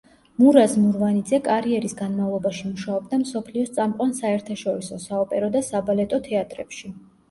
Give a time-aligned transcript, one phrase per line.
[0.43, 6.97] მურაზ მურვანიძე კარიერის განმავლობაში მუშაობდა მსოფლიოს წამყვან საერთაშორისო, საოპერო და საბალეტო თეატრებში.